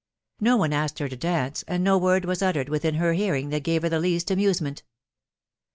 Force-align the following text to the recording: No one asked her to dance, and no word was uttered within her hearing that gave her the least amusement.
No 0.39 0.57
one 0.57 0.73
asked 0.73 0.97
her 0.97 1.07
to 1.07 1.15
dance, 1.15 1.63
and 1.67 1.83
no 1.83 1.95
word 1.95 2.25
was 2.25 2.41
uttered 2.41 2.69
within 2.69 2.95
her 2.95 3.13
hearing 3.13 3.49
that 3.49 3.61
gave 3.63 3.83
her 3.83 3.89
the 3.89 3.99
least 3.99 4.31
amusement. 4.31 4.81